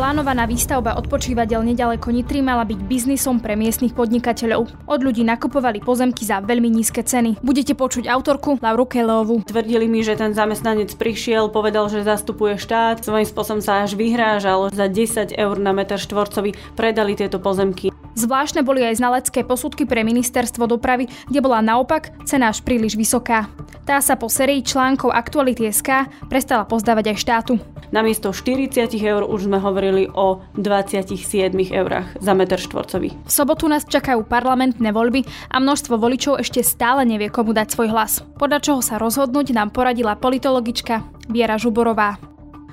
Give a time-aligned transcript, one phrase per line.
[0.00, 4.88] Plánovaná výstavba odpočívadel nedaleko Nitry mala byť biznisom pre miestnych podnikateľov.
[4.88, 7.44] Od ľudí nakupovali pozemky za veľmi nízke ceny.
[7.44, 9.44] Budete počuť autorku Lauru Kelovú.
[9.44, 14.72] Tvrdili mi, že ten zamestnanec prišiel, povedal, že zastupuje štát, svojím spôsobom sa až vyhrážal.
[14.72, 17.92] Za 10 eur na meter štvorcový predali tieto pozemky.
[18.16, 23.52] Zvláštne boli aj znalecké posudky pre ministerstvo dopravy, kde bola naopak cena až príliš vysoká.
[23.84, 27.52] Tá sa po sérii článkov Aktuality.sk prestala pozdávať aj štátu.
[27.90, 33.10] Namiesto 40 eur už sme hovorili o 27 eurách za meter štvorcový.
[33.26, 37.88] V sobotu nás čakajú parlamentné voľby a množstvo voličov ešte stále nevie, komu dať svoj
[37.90, 38.22] hlas.
[38.38, 42.30] Podľa čoho sa rozhodnúť nám poradila politologička Viera Žuborová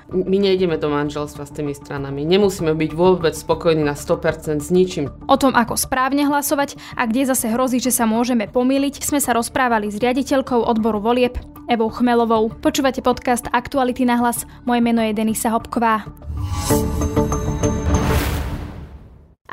[0.08, 2.24] my nejdeme do manželstva s tými stranami.
[2.24, 5.12] Nemusíme byť vôbec spokojní na 100% s ničím.
[5.28, 9.36] O tom, ako správne hlasovať a kde zase hrozí, že sa môžeme pomýliť, sme sa
[9.36, 11.36] rozprávali s riaditeľkou odboru volieb
[11.68, 12.48] Evou Chmelovou.
[12.48, 14.48] Počúvate podcast Aktuality na hlas.
[14.64, 16.08] Moje meno je Denisa Hopková.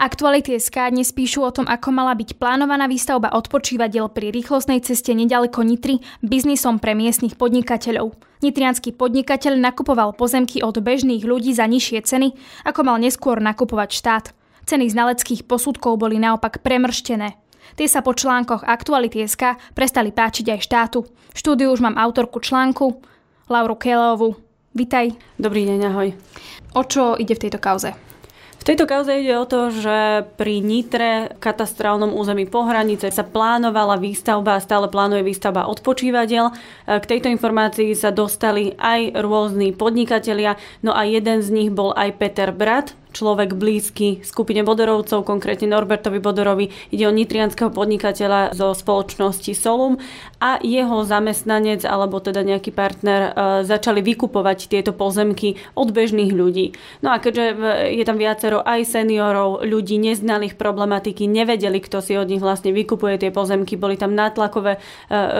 [0.05, 5.17] Aktuality SK dnes píšu o tom, ako mala byť plánovaná výstavba odpočívadiel pri rýchlostnej ceste
[5.17, 8.13] nedaleko Nitry biznisom pre miestnych podnikateľov.
[8.45, 12.37] Nitrianský podnikateľ nakupoval pozemky od bežných ľudí za nižšie ceny,
[12.69, 14.25] ako mal neskôr nakupovať štát.
[14.69, 17.33] Ceny znaleckých posudkov boli naopak premrštené.
[17.73, 21.01] Tie sa po článkoch Aktuality SK prestali páčiť aj štátu.
[21.33, 23.01] V štúdiu už mám autorku článku,
[23.49, 24.37] Lauru Kelovu.
[24.77, 25.17] Vitaj.
[25.41, 26.13] Dobrý deň, ahoj.
[26.77, 28.14] O čo ide v tejto kauze?
[28.65, 34.57] Tejto kauze ide o to, že pri Nitre, katastrálnom území po hranice, sa plánovala výstavba
[34.57, 36.49] a stále plánuje výstavba odpočívadiel.
[36.89, 42.17] K tejto informácii sa dostali aj rôzni podnikatelia, no a jeden z nich bol aj
[42.17, 46.67] Peter Brat, človek blízky skupine Bodorovcov, konkrétne Norbertovi Bodorovi.
[46.91, 49.95] Ide o nitrianského podnikateľa zo spoločnosti Solum
[50.43, 56.75] a jeho zamestnanec alebo teda nejaký partner e, začali vykupovať tieto pozemky od bežných ľudí.
[56.99, 57.55] No a keďže
[57.95, 63.15] je tam viacero aj seniorov, ľudí neznalých problematiky, nevedeli, kto si od nich vlastne vykupuje
[63.15, 64.79] tie pozemky, boli tam nátlakové e,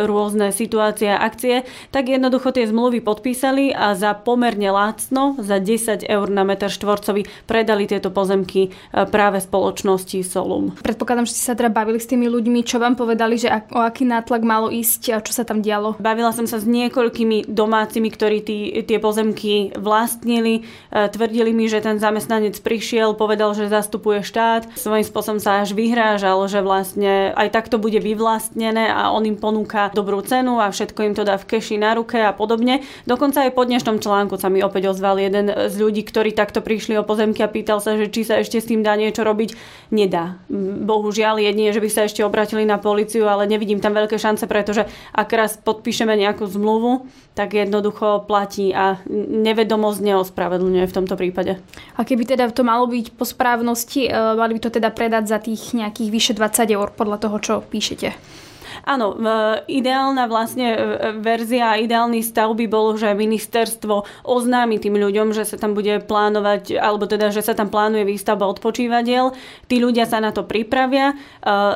[0.07, 6.07] rôzne situácie a akcie, tak jednoducho tie zmluvy podpísali a za pomerne lácno, za 10
[6.07, 10.77] eur na meter štvorcový pre predali tieto pozemky e, práve spoločnosti Solum.
[10.85, 14.05] Predpokladám, že ste sa teda bavili s tými ľuďmi, čo vám povedali, že o aký
[14.05, 15.97] nátlak malo ísť a čo sa tam dialo?
[15.97, 20.61] Bavila som sa s niekoľkými domácimi, ktorí tí, tie pozemky vlastnili.
[20.93, 24.69] E, tvrdili mi, že ten zamestnanec prišiel, povedal, že zastupuje štát.
[24.77, 29.89] Svojím spôsobom sa až vyhrážal, že vlastne aj takto bude vyvlastnené a on im ponúka
[29.89, 32.85] dobrú cenu a všetko im to dá v keši na ruke a podobne.
[33.09, 37.01] Dokonca aj po dnešnom článku sa mi opäť ozval jeden z ľudí, ktorí takto prišli
[37.01, 39.55] o pozemky a pýtal sa, že či sa ešte s tým dá niečo robiť.
[39.95, 40.43] Nedá.
[40.51, 44.83] Bohužiaľ, jedine, že by sa ešte obratili na policiu, ale nevidím tam veľké šance, pretože
[45.16, 51.63] ak raz podpíšeme nejakú zmluvu, tak jednoducho platí a nevedomosť neospravedlňuje v tomto prípade.
[51.95, 55.39] A keby teda to malo byť po správnosti, e, mali by to teda predať za
[55.39, 58.44] tých nejakých vyše 20 eur podľa toho, čo píšete?
[58.83, 59.17] Áno,
[59.65, 60.77] ideálna vlastne e,
[61.19, 66.03] verzia a ideálny stav by bol, že ministerstvo oznámi tým ľuďom, že sa tam bude
[66.03, 69.33] plánovať, alebo teda, že sa tam plánuje výstavba odpočívadiel.
[69.65, 71.15] Tí ľudia sa na to pripravia, e,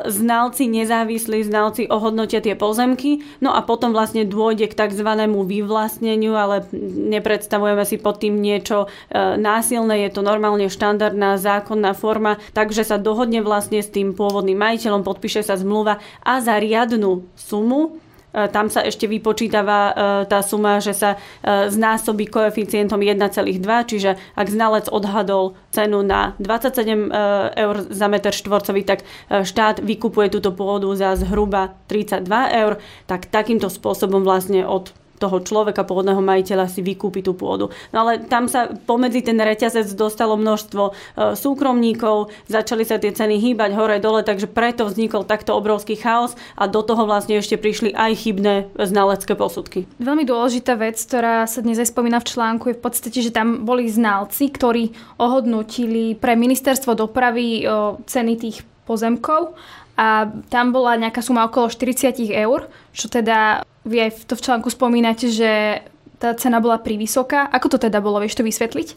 [0.08, 5.08] znalci, nezávislí znalci ohodnotia tie pozemky, no a potom vlastne dôjde k tzv.
[5.26, 6.66] vyvlastneniu, ale
[7.10, 12.96] nepredstavujeme si pod tým niečo e, násilné, je to normálne štandardná zákonná forma, takže sa
[12.96, 18.00] dohodne vlastne s tým pôvodným majiteľom, podpíše sa zmluva a za jednu sumu,
[18.32, 19.92] e, tam sa ešte vypočítava e,
[20.30, 27.10] tá suma, že sa e, znásobí koeficientom 1,2, čiže ak znalec odhadol cenu na 27
[27.56, 32.78] eur za meter štvorcový, tak štát vykupuje túto pôdu za zhruba 32 eur,
[33.10, 37.68] tak takýmto spôsobom vlastne od toho človeka, pôvodného majiteľa si vykúpi tú pôdu.
[37.92, 40.92] No ale tam sa pomedzi ten reťazec dostalo množstvo e,
[41.36, 46.64] súkromníkov, začali sa tie ceny hýbať hore dole, takže preto vznikol takto obrovský chaos a
[46.64, 49.84] do toho vlastne ešte prišli aj chybné znalecké posudky.
[50.00, 53.68] Veľmi dôležitá vec, ktorá sa dnes aj spomína v článku, je v podstate, že tam
[53.68, 57.68] boli znalci, ktorí ohodnotili pre ministerstvo dopravy
[58.08, 59.54] ceny tých pozemkov
[60.00, 64.68] a tam bola nejaká suma okolo 40 eur, čo teda vy aj to v článku
[64.68, 65.82] spomínate, že
[66.20, 67.48] tá cena bola privysoká.
[67.48, 68.20] Ako to teda bolo?
[68.20, 68.88] Vieš to vysvetliť?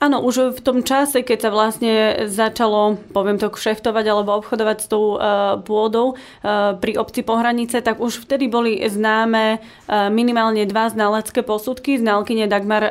[0.00, 1.92] Áno, už v tom čase, keď sa vlastne
[2.24, 8.00] začalo, poviem to, kšeftovať alebo obchodovať s tou uh, pôdou uh, pri obci Pohranice, tak
[8.00, 12.82] už vtedy boli známe uh, minimálne dva znalecké posudky znalkyne Dagmar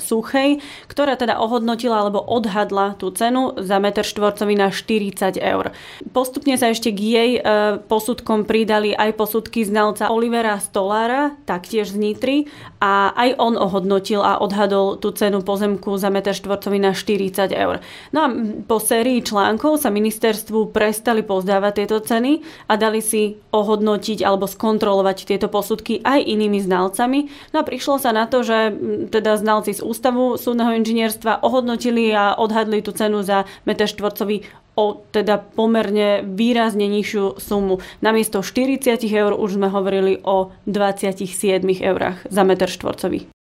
[0.00, 5.76] Suchej, ktorá teda ohodnotila alebo odhadla tú cenu za meter štvorcový na 40 eur.
[6.16, 7.30] Postupne sa ešte k jej
[7.84, 12.38] posudkom pridali aj posudky znalca Olivera Stolára, taktiež z Nitry
[12.80, 16.45] a aj on ohodnotil a odhadol tú cenu pozemku za meter štvorcový
[16.78, 17.82] na 40 eur.
[18.14, 18.28] No a
[18.64, 25.26] po sérii článkov sa ministerstvu prestali pozdávať tieto ceny a dali si ohodnotiť alebo skontrolovať
[25.26, 27.30] tieto posudky aj inými znalcami.
[27.52, 28.72] No a prišlo sa na to, že
[29.10, 34.46] teda znalci z Ústavu súdneho inžinierstva ohodnotili a odhadli tú cenu za meter štvorcový
[34.76, 37.80] o teda pomerne výrazne nižšiu sumu.
[38.04, 43.35] Namiesto 40 eur už sme hovorili o 27 eurách za meter štvorcový.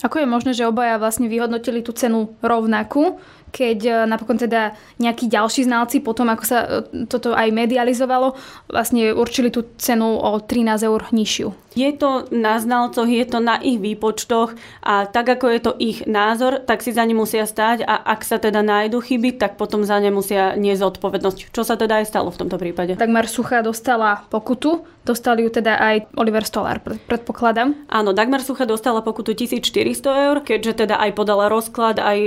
[0.00, 3.20] Ako je možné, že obaja vlastne vyhodnotili tú cenu rovnakú,
[3.50, 6.68] keď e, napokon teda nejakí ďalší znalci potom, ako sa e,
[7.10, 8.38] toto aj medializovalo,
[8.70, 11.70] vlastne určili tú cenu o 13 eur nižšiu.
[11.70, 16.02] Je to na znalcoch, je to na ich výpočtoch a tak ako je to ich
[16.02, 19.86] názor, tak si za ne musia stáť a ak sa teda nájdu chyby, tak potom
[19.86, 21.54] za ne musia niesť zodpovednosť.
[21.54, 22.98] Čo sa teda aj stalo v tomto prípade?
[22.98, 27.86] Dagmar Sucha dostala pokutu, dostali ju teda aj Oliver Stolar, predpokladám.
[27.86, 32.18] Áno, Dagmar Sucha dostala pokutu 1400 eur, keďže teda aj podala rozklad, aj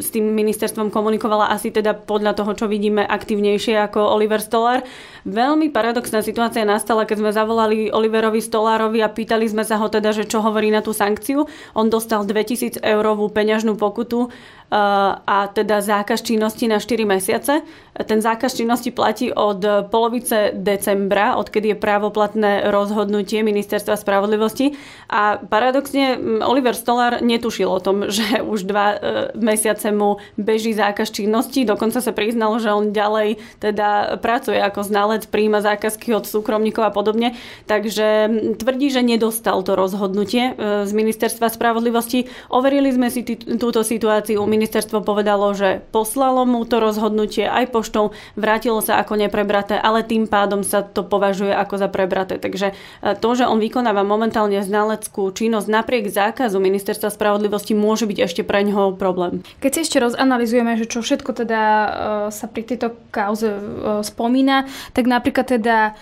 [0.00, 0.32] s tým
[0.66, 4.82] ministerstvom komunikovala asi teda podľa toho, čo vidíme, aktívnejšie ako Oliver Stolar.
[5.22, 10.10] Veľmi paradoxná situácia nastala, keď sme zavolali Oliverovi Stolárovi a pýtali sme sa ho teda,
[10.10, 11.46] že čo hovorí na tú sankciu.
[11.78, 14.34] On dostal 2000 eurovú peňažnú pokutu
[14.70, 17.62] a teda zákaz činnosti na 4 mesiace.
[17.96, 24.76] Ten zákaz činnosti platí od polovice decembra, odkedy je právoplatné rozhodnutie Ministerstva spravodlivosti.
[25.08, 28.96] A paradoxne Oliver Stolar netušil o tom, že už dva e,
[29.38, 31.64] mesiace mu beží zákaz činnosti.
[31.64, 36.92] Dokonca sa priznal, že on ďalej teda pracuje ako znalec, príjma zákazky od súkromníkov a
[36.92, 37.38] podobne.
[37.70, 38.28] Takže
[38.60, 42.28] tvrdí, že nedostal to rozhodnutie e, z Ministerstva spravodlivosti.
[42.52, 43.24] Overili sme si
[43.56, 49.76] túto situáciu ministerstvo povedalo, že poslalo mu to rozhodnutie aj poštou, vrátilo sa ako neprebraté,
[49.76, 52.40] ale tým pádom sa to považuje ako za prebraté.
[52.40, 52.74] Takže e,
[53.20, 58.64] to, že on vykonáva momentálne znaleckú činnosť napriek zákazu ministerstva spravodlivosti, môže byť ešte pre
[58.64, 59.44] ňoho problém.
[59.60, 61.88] Keď si ešte rozanalizujeme, že čo všetko teda e,
[62.32, 63.60] sa pri tejto kauze e,
[64.02, 64.64] spomína,
[64.96, 65.94] tak napríklad teda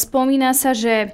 [0.00, 1.12] spomína sa, že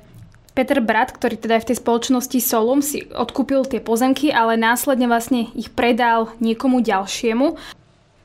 [0.54, 5.10] Peter Brat, ktorý teda je v tej spoločnosti Solum, si odkúpil tie pozemky, ale následne
[5.10, 7.58] vlastne ich predal niekomu ďalšiemu.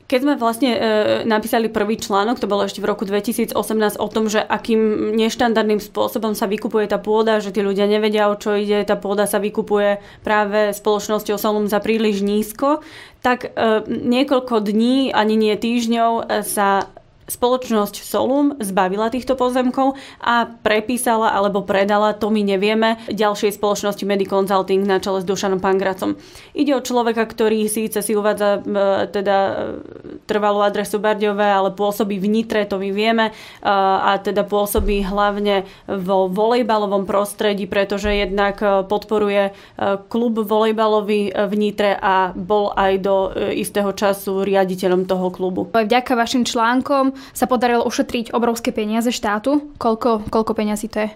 [0.10, 0.80] Keď sme vlastne e,
[1.22, 3.54] napísali prvý článok, to bolo ešte v roku 2018,
[4.02, 8.34] o tom, že akým neštandardným spôsobom sa vykupuje tá pôda, že tí ľudia nevedia, o
[8.34, 12.82] čo ide, tá pôda sa vykupuje práve spoločnosťou Solum za príliš nízko,
[13.22, 16.90] tak e, niekoľko dní, ani nie týždňov, e, sa
[17.30, 24.84] spoločnosť Solum zbavila týchto pozemkov a prepísala alebo predala, to my nevieme, ďalšej spoločnosti Mediconsulting
[24.84, 26.18] na čele s Dušanom Pangracom.
[26.58, 29.52] Ide o človeka, ktorý síce si uvádza e, teda e,
[30.26, 33.34] trvalú adresu Bardiové, ale pôsobí v Nitre, to my vieme, e,
[33.70, 38.58] a teda pôsobí hlavne vo volejbalovom prostredí, pretože jednak
[38.90, 39.54] podporuje
[40.10, 43.16] klub volejbalový v Nitre a bol aj do
[43.54, 45.70] istého času riaditeľom toho klubu.
[45.70, 49.76] Vďaka vašim článkom sa podarilo ušetriť obrovské peniaze štátu.
[49.78, 51.10] Koľko, koľko peniazy to je?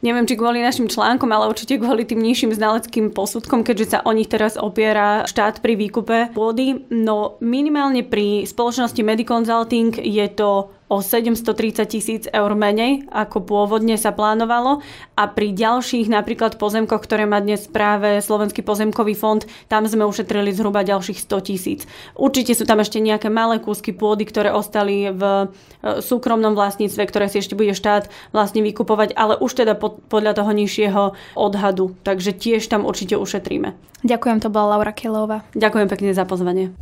[0.00, 4.16] Neviem, či kvôli našim článkom, ale určite kvôli tým nižším znaleckým posudkom, keďže sa o
[4.16, 6.88] nich teraz opiera štát pri výkupe pôdy.
[6.88, 14.10] No minimálne pri spoločnosti Mediconsulting je to o 730 tisíc eur menej, ako pôvodne sa
[14.10, 14.82] plánovalo
[15.14, 20.50] a pri ďalších napríklad pozemkoch, ktoré má dnes práve Slovenský pozemkový fond, tam sme ušetrili
[20.50, 21.80] zhruba ďalších 100 tisíc.
[22.18, 27.30] Určite sú tam ešte nejaké malé kúsky pôdy, ktoré ostali v e, súkromnom vlastníctve, ktoré
[27.30, 29.78] si ešte bude štát vlastne vykupovať, ale už teda
[30.10, 31.94] podľa toho nižšieho odhadu.
[32.02, 33.78] Takže tiež tam určite ušetríme.
[34.02, 35.46] Ďakujem, to bola Laura Kelová.
[35.54, 36.74] Ďakujem pekne za pozvanie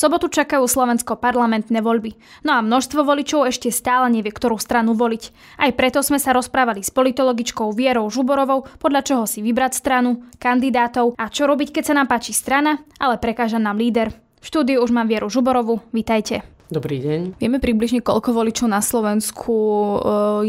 [0.00, 2.16] sobotu čakajú slovensko-parlamentné voľby.
[2.48, 5.22] No a množstvo voličov ešte stále nevie, ktorú stranu voliť.
[5.60, 11.20] Aj preto sme sa rozprávali s politologičkou Vierou Žuborovou, podľa čoho si vybrať stranu, kandidátov
[11.20, 14.08] a čo robiť, keď sa nám páči strana, ale prekáža nám líder.
[14.40, 16.40] V štúdiu už mám Vieru Žuborovu, vítajte.
[16.72, 17.42] Dobrý deň.
[17.42, 19.96] Vieme približne, koľko voličov na Slovensku e,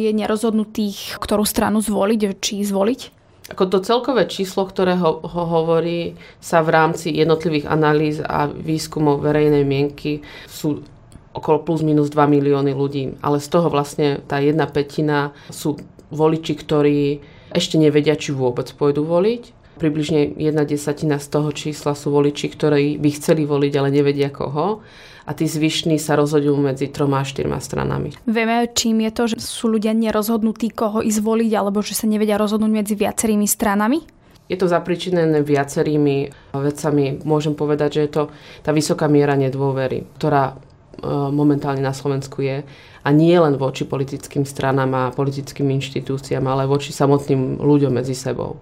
[0.06, 3.21] je nerozhodnutých, ktorú stranu zvoliť, či zvoliť?
[3.52, 9.20] Ako to celkové číslo, ktoré ho, ho hovorí, sa v rámci jednotlivých analýz a výskumov
[9.20, 10.88] verejnej mienky sú
[11.36, 13.20] okolo plus minus 2 milióny ľudí.
[13.20, 15.80] Ale z toho vlastne tá jedna petina sú
[16.12, 22.14] voliči, ktorí ešte nevedia, či vôbec pôjdu voliť približne jedna desatina z toho čísla sú
[22.14, 24.86] voliči, ktorí by chceli voliť, ale nevedia koho
[25.26, 28.14] a tí zvyšní sa rozhodujú medzi troma a štyrma stranami.
[28.30, 32.38] Vieme, čím je to, že sú ľudia nerozhodnutí, koho ísť voliť, alebo že sa nevedia
[32.38, 34.06] rozhodnúť medzi viacerými stranami?
[34.52, 37.24] Je to zapričinené viacerými vecami.
[37.24, 38.24] Môžem povedať, že je to
[38.66, 40.56] tá vysoká miera nedôvery, ktorá e,
[41.32, 42.68] momentálne na Slovensku je.
[43.02, 48.60] A nie len voči politickým stranám a politickým inštitúciám, ale voči samotným ľuďom medzi sebou.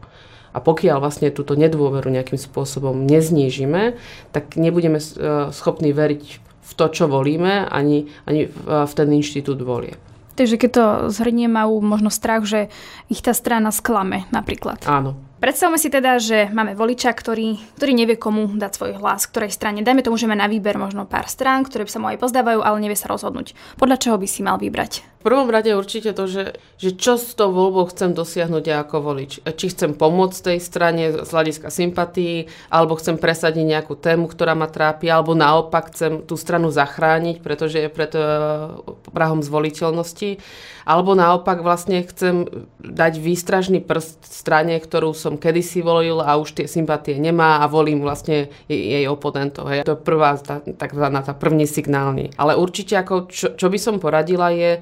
[0.53, 3.97] A pokiaľ vlastne túto nedôveru nejakým spôsobom neznížime,
[4.33, 5.05] tak nebudeme e,
[5.53, 9.97] schopní veriť v to, čo volíme, ani, ani v ten inštitút volie.
[10.37, 12.71] Takže keď to zhrnie, majú možno strach, že
[13.11, 14.85] ich tá strana sklame napríklad.
[14.87, 19.55] Áno, Predstavme si teda, že máme voliča, ktorý, ktorý nevie komu dať svoj hlas, ktorej
[19.55, 19.79] strane.
[19.87, 22.83] Dajme tomu, že má na výber možno pár strán, ktoré sa mu aj pozdávajú, ale
[22.83, 23.55] nevie sa rozhodnúť.
[23.79, 25.07] Podľa čoho by si mal vybrať?
[25.19, 29.03] V prvom rade určite to, že, že čo s tou voľbou chcem dosiahnuť ja ako
[29.03, 29.43] volič.
[29.43, 34.71] Či chcem pomôcť tej strane z hľadiska sympatí, alebo chcem presadiť nejakú tému, ktorá ma
[34.71, 38.79] trápi, alebo naopak chcem tú stranu zachrániť, pretože je pred uh,
[39.11, 40.39] prahom zvoliteľnosti.
[40.87, 42.47] Alebo naopak vlastne chcem
[42.79, 48.01] dať výstražný prst strane, ktorú som kedysi volil a už tie sympatie nemá a volím
[48.01, 49.69] vlastne jej, oponentov.
[49.69, 49.85] Hej.
[49.85, 50.39] To je prvá,
[50.79, 52.33] takzvaná tá první signálny.
[52.39, 54.79] Ale určite ako, čo, čo by som poradila je,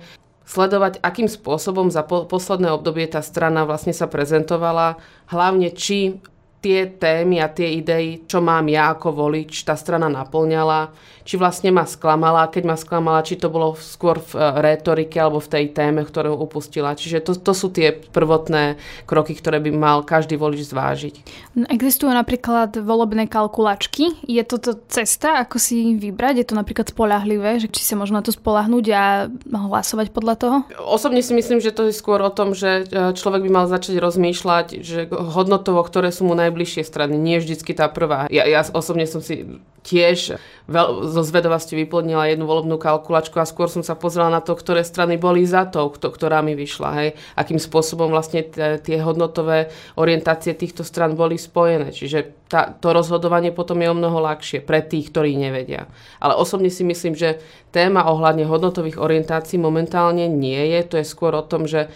[0.48, 4.96] sledovať, akým spôsobom za po- posledné obdobie tá strana vlastne sa prezentovala,
[5.28, 6.24] hlavne či
[6.58, 10.90] tie témy a tie idei, čo mám ja ako volič, tá strana naplňala,
[11.28, 15.44] či vlastne ma sklamala, keď ma sklamala, či to bolo skôr v e, rétorike alebo
[15.44, 16.96] v tej téme, ktorú upustila.
[16.96, 21.16] Čiže to, to sú tie prvotné kroky, ktoré by mal každý volič zvážiť.
[21.60, 24.24] No, existujú napríklad volebné kalkulačky.
[24.24, 26.42] Je toto cesta, ako si vybrať?
[26.42, 30.58] Je to napríklad spolahlivé, že či sa možno na to spolahnúť a hlasovať podľa toho?
[30.80, 34.00] Osobne si myslím, že to je skôr o tom, že e, človek by mal začať
[34.00, 38.32] rozmýšľať, že hodnotovo, ktoré sú mu najbližšie strany, nie vždycky tá prvá.
[38.32, 40.36] Ja, ja osobne som si tiež
[40.68, 44.84] veľ, zo zvedovosti vyplnila jednu volebnú kalkulačku a skôr som sa pozrela na to, ktoré
[44.84, 46.90] strany boli za to, ktorá mi vyšla.
[47.00, 47.10] Hej.
[47.40, 48.44] Akým spôsobom vlastne
[48.84, 51.96] tie hodnotové orientácie týchto stran boli spojené.
[51.96, 55.88] Čiže tá, to rozhodovanie potom je o mnoho ľahšie pre tých, ktorí nevedia.
[56.20, 57.40] Ale osobne si myslím, že
[57.72, 60.80] téma ohľadne hodnotových orientácií momentálne nie je.
[60.92, 61.88] To je skôr o tom, že,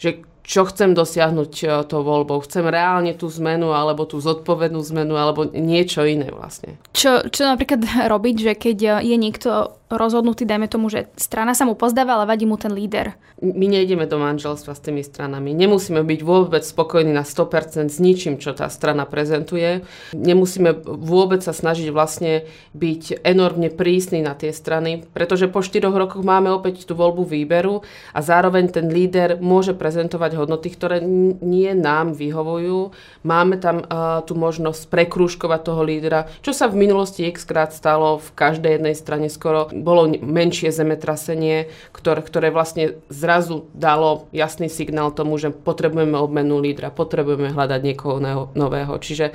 [0.00, 2.44] že čo chcem dosiahnuť e, tou voľbou.
[2.44, 6.76] Chcem reálne tú zmenu, alebo tú zodpovednú zmenu, alebo niečo iné vlastne.
[6.92, 7.80] Čo, čo napríklad
[8.12, 12.48] robiť, že keď je niekto rozhodnutý, dajme tomu, že strana sa mu pozdáva, ale vadí
[12.48, 13.12] mu ten líder.
[13.44, 15.52] My nejdeme do manželstva s tými stranami.
[15.52, 19.84] Nemusíme byť vôbec spokojní na 100% s ničím, čo tá strana prezentuje.
[20.16, 26.24] Nemusíme vôbec sa snažiť vlastne byť enormne prísni na tie strany, pretože po 4 rokoch
[26.24, 27.84] máme opäť tú voľbu výberu
[28.16, 31.04] a zároveň ten líder môže prezentovať hodnoty, ktoré
[31.44, 32.96] nie nám vyhovujú.
[33.26, 38.16] Máme tam uh, tú možnosť prekrúžkovať toho lídera, čo sa v minulosti x krát stalo
[38.22, 45.10] v každej jednej strane skoro bolo menšie zemetrasenie, ktoré, ktoré vlastne zrazu dalo jasný signál
[45.10, 48.22] tomu, že potrebujeme obmenu lídra, potrebujeme hľadať niekoho
[48.54, 48.94] nového.
[49.02, 49.34] Čiže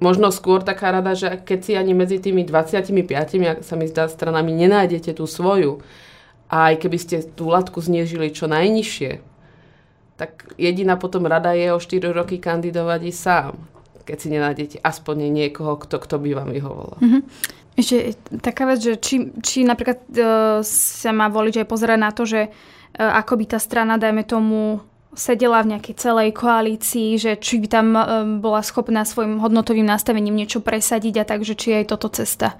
[0.00, 2.90] možno skôr taká rada, že keď si ani medzi tými 25,
[3.20, 5.84] ak sa mi zdá, stranami nenájdete tú svoju,
[6.46, 9.18] a aj keby ste tú latku zniežili čo najnižšie,
[10.14, 13.54] tak jediná potom rada je o 4 roky kandidovať i sám
[14.06, 16.96] keď si nenájdete aspoň niekoho, kto, kto by vám vyhovoval.
[17.02, 17.22] Mm-hmm.
[17.76, 22.24] Ešte taká vec, že či, či napríklad uh, sa má voliť aj pozerať na to,
[22.24, 24.80] že uh, ako by tá strana, dajme tomu,
[25.12, 30.36] sedela v nejakej celej koalícii, že či by tam uh, bola schopná svojim hodnotovým nastavením
[30.36, 32.56] niečo presadiť a tak, že či je aj toto cesta.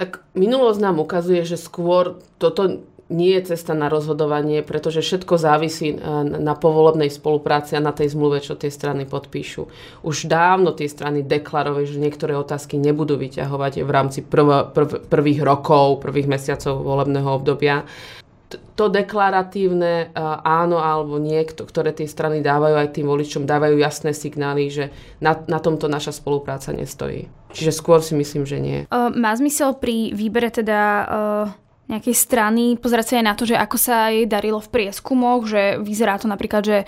[0.00, 5.92] Tak minulosť nám ukazuje, že skôr toto nie je cesta na rozhodovanie, pretože všetko závisí
[5.92, 9.68] e, na povolebnej spolupráci a na tej zmluve, čo tie strany podpíšu.
[10.00, 15.44] Už dávno tie strany deklarovali, že niektoré otázky nebudú vyťahovať v rámci prv, prv, prvých
[15.44, 17.84] rokov, prvých mesiacov volebného obdobia.
[18.78, 24.16] To deklaratívne e, áno alebo nie, ktoré tie strany dávajú aj tým voličom, dávajú jasné
[24.16, 24.84] signály, že
[25.20, 27.28] na, na tomto naša spolupráca nestojí.
[27.52, 28.78] Čiže skôr si myslím, že nie.
[28.90, 33.60] Uh, má zmysel pri výbere teda uh nejakej strany, pozerať sa aj na to, že
[33.60, 36.86] ako sa jej darilo v prieskumoch, že vyzerá to napríklad, že e,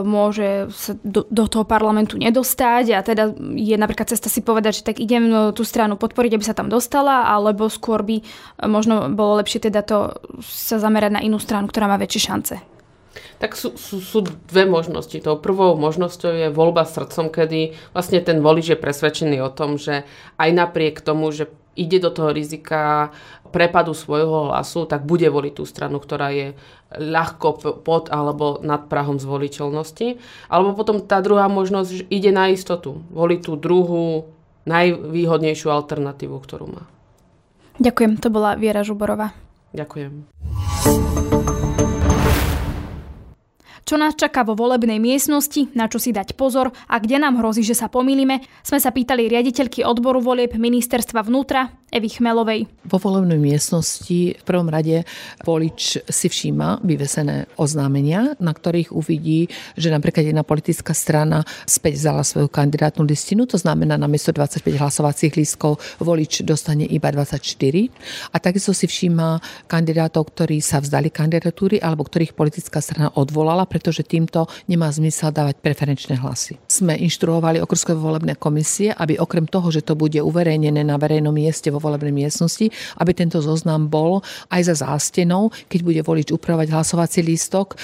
[0.00, 4.86] môže sa do, do toho parlamentu nedostať a teda je napríklad cesta si povedať, že
[4.88, 8.24] tak idem no, tú stranu podporiť, aby sa tam dostala, alebo skôr by e,
[8.64, 12.56] možno bolo lepšie teda to sa zamerať na inú stranu, ktorá má väčšie šance.
[13.38, 15.14] Tak sú, sú, sú dve možnosti.
[15.20, 20.08] Tou prvou možnosťou je voľba srdcom, kedy vlastne ten volič je presvedčený o tom, že
[20.40, 23.10] aj napriek tomu, že ide do toho rizika
[23.54, 26.58] prepadu svojho hlasu, tak bude voliť tú stranu, ktorá je
[26.90, 30.18] ľahko pod alebo nad prahom zvoliteľnosti.
[30.50, 33.02] Alebo potom tá druhá možnosť že ide na istotu.
[33.14, 34.34] Voliť tú druhú,
[34.66, 36.82] najvýhodnejšiu alternatívu, ktorú má.
[37.78, 39.34] Ďakujem, to bola Viera Žuborová.
[39.74, 41.33] Ďakujem.
[43.84, 47.60] Čo nás čaká vo volebnej miestnosti, na čo si dať pozor a kde nám hrozí,
[47.60, 52.64] že sa pomýlime, sme sa pýtali riaditeľky odboru volieb ministerstva vnútra Evy Chmelovej.
[52.88, 55.04] Vo volebnej miestnosti v prvom rade
[55.44, 62.24] volič si všíma vyvesené oznámenia, na ktorých uvidí, že napríklad jedna politická strana späť vzala
[62.24, 67.36] svoju kandidátnu listinu, to znamená na miesto 25 hlasovacích lístkov volič dostane iba 24
[68.32, 74.06] a takisto si všíma kandidátov, ktorí sa vzdali kandidatúry alebo ktorých politická strana odvolala pretože
[74.06, 76.62] týmto nemá zmysel dávať preferenčné hlasy.
[76.70, 81.74] Sme inštruovali okrskové volebné komisie, aby okrem toho, že to bude uverejnené na verejnom mieste
[81.74, 82.70] vo volebnej miestnosti,
[83.02, 84.22] aby tento zoznam bol
[84.54, 87.74] aj za zástenou, keď bude volič upravovať hlasovací lístok,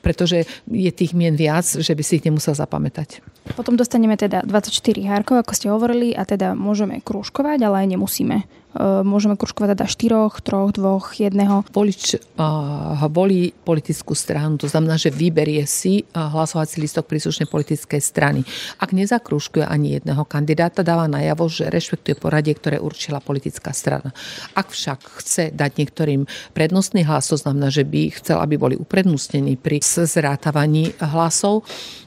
[0.00, 3.20] pretože je tých mien viac, že by si ich nemusel zapamätať.
[3.52, 4.72] Potom dostaneme teda 24
[5.04, 8.63] hárkov, ako ste hovorili, a teda môžeme krúžkovať, ale aj nemusíme.
[8.74, 11.70] E, môžeme kružkovať teda 4, 3, 2, 1.
[11.70, 18.00] Volič uh, volí politickú stranu, to znamená, že vyberie si uh, hlasovací listok príslušnej politickej
[18.02, 18.42] strany.
[18.82, 24.10] Ak nezakružkuje ani jedného kandidáta, dáva najavo, že rešpektuje poradie, ktoré určila politická strana.
[24.58, 29.54] Ak však chce dať niektorým prednostný hlas, to znamená, že by chcel, aby boli uprednostnení
[29.54, 31.62] pri zrátavaní hlasov,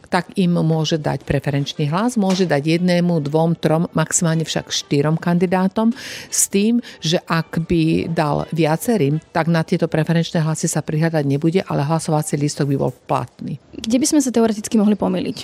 [0.07, 5.91] tak im môže dať preferenčný hlas, môže dať jednému, dvom, trom, maximálne však štyrom kandidátom
[6.31, 11.61] s tým, že ak by dal viacerým, tak na tieto preferenčné hlasy sa prihľadať nebude,
[11.67, 13.59] ale hlasovací lístok by bol platný.
[13.75, 15.37] Kde by sme sa teoreticky mohli pomýliť?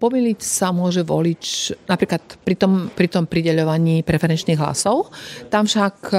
[0.00, 5.12] Pomýliť sa môže volič napríklad pri tom, pri tom prideľovaní preferenčných hlasov.
[5.52, 6.16] Tam však e,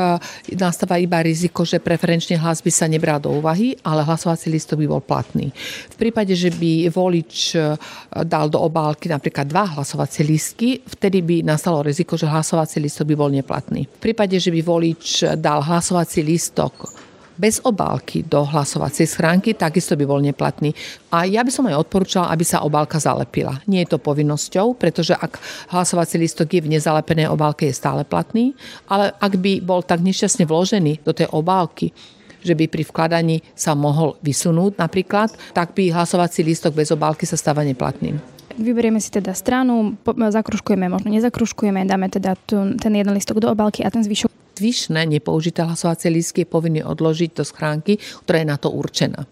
[0.53, 4.87] nastáva iba riziko, že preferenčný hlas by sa nebral do úvahy, ale hlasovací listok by
[4.87, 5.49] bol platný.
[5.89, 7.73] V prípade, že by volič e,
[8.21, 13.15] dal do obálky napríklad dva hlasovacie listky, vtedy by nastalo riziko, že hlasovací listok by
[13.17, 13.89] bol neplatný.
[13.89, 20.05] V prípade, že by volič dal hlasovací listok bez obálky do hlasovacej schránky, takisto by
[20.07, 20.75] bol neplatný.
[21.11, 23.59] A ja by som aj odporúčala, aby sa obálka zalepila.
[23.67, 25.39] Nie je to povinnosťou, pretože ak
[25.71, 28.55] hlasovací listok je v nezalepenej obálke, je stále platný,
[28.89, 31.93] ale ak by bol tak nešťastne vložený do tej obálky,
[32.41, 37.37] že by pri vkladaní sa mohol vysunúť napríklad, tak by hlasovací lístok bez obálky sa
[37.37, 38.17] stáva neplatným.
[38.51, 42.35] Vyberieme si teda stranu, zakruškujeme, možno nezakruškujeme, dáme teda
[42.75, 47.31] ten jeden listok do obálky a ten zvyšok zvyšné nepoužité hlasovacie lístky je povinný odložiť
[47.33, 49.25] do schránky, ktorá je na to určená.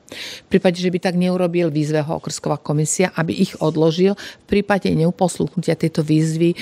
[0.45, 4.17] V prípade, že by tak neurobil, výzve ho okrsková komisia, aby ich odložil.
[4.17, 6.57] V prípade neuposluchnutia tejto výzvy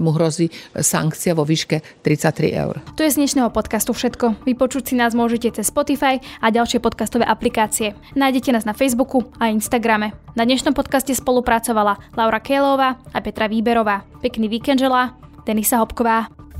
[0.00, 2.80] mu hrozí sankcia vo výške 33 eur.
[2.96, 4.48] To je z dnešného podcastu všetko.
[4.48, 7.92] Vypočuť si nás môžete cez Spotify a ďalšie podcastové aplikácie.
[8.16, 10.16] Nájdete nás na Facebooku a Instagrame.
[10.32, 14.08] Na dnešnom podcaste spolupracovala Laura Kélová a Petra Výberová.
[14.24, 15.12] Pekný víkend želá
[15.44, 16.41] Denisa Hopková.